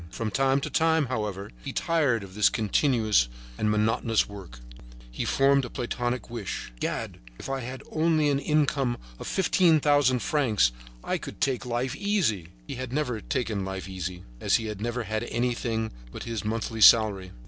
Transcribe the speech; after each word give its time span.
From 0.09 0.31
time 0.31 0.59
to 0.61 0.69
time, 0.71 1.05
however, 1.05 1.51
tired 1.75 2.23
of 2.23 2.33
this 2.33 2.49
continuous 2.49 3.27
and 3.55 3.69
monotonous 3.69 4.27
work, 4.27 4.59
he 5.11 5.25
formed 5.25 5.63
a 5.63 5.69
platonic 5.69 6.27
wish: 6.27 6.73
"Gad! 6.79 7.19
If 7.37 7.47
I 7.51 7.77
only 7.91 8.25
had 8.29 8.37
an 8.37 8.43
income 8.43 8.97
of 9.19 9.27
fifteen 9.27 9.79
thousand 9.79 10.23
francs, 10.23 10.71
I 11.03 11.19
would 11.23 11.39
take 11.39 11.67
life 11.67 11.95
easy." 11.95 12.47
He 12.65 12.73
had 12.77 12.91
never 12.91 13.21
taken 13.21 13.63
life 13.63 13.87
easy, 13.87 14.23
as 14.39 14.55
he 14.55 14.65
had 14.65 14.81
never 14.81 15.03
had 15.03 15.23
anything 15.25 15.91
but 16.11 16.23
his 16.23 16.43
monthly 16.43 16.81
salary. 16.81 17.31